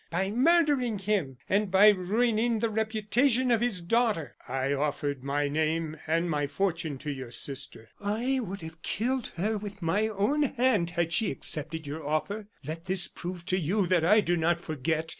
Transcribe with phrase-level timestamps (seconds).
[0.09, 5.95] By murdering him, and by ruining the reputation of his daughter." "I offered my name
[6.07, 10.89] and my fortune to your sister." "I would have killed her with my own hand
[10.89, 12.47] had she accepted your offer.
[12.65, 15.09] Let this prove to you that I do not forget.